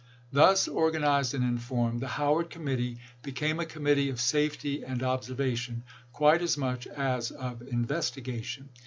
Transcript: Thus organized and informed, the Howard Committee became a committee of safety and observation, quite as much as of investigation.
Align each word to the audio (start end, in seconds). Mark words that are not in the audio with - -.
Thus 0.31 0.67
organized 0.67 1.35
and 1.35 1.43
informed, 1.43 1.99
the 2.01 2.07
Howard 2.07 2.49
Committee 2.49 2.97
became 3.21 3.59
a 3.59 3.67
committee 3.67 4.09
of 4.09 4.19
safety 4.19 4.83
and 4.83 5.03
observation, 5.03 5.83
quite 6.11 6.41
as 6.41 6.57
much 6.57 6.87
as 6.87 7.29
of 7.29 7.61
investigation. 7.67 8.69